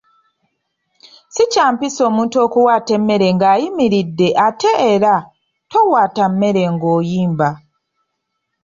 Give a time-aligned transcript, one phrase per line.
[1.33, 5.15] Si kya mpisa omuntu okuwaata emmere ng’ayimiridde ate era
[5.71, 7.49] towaata mmere ng’oyimba.